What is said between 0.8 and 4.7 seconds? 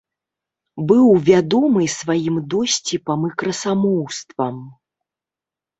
Быў вядомы сваім досціпам і красамоўствам.